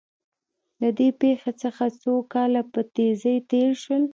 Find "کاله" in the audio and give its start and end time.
2.33-2.61